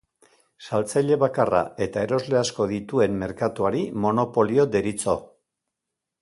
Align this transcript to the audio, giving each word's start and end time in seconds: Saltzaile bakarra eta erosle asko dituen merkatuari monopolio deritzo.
Saltzaile 0.67 1.17
bakarra 1.23 1.59
eta 1.87 2.05
erosle 2.09 2.39
asko 2.41 2.67
dituen 2.71 3.19
merkatuari 3.25 3.83
monopolio 4.07 4.67
deritzo. 4.79 5.17